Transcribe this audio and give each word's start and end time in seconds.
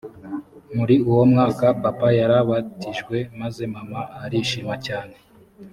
muri 0.75 0.95
uwo 1.09 1.23
mwaka 1.31 1.65
papa 1.81 2.07
yarabatijwe 2.19 3.17
maze 3.39 3.63
mama 3.75 3.99
arishima 4.23 4.73
cyane 4.87 5.15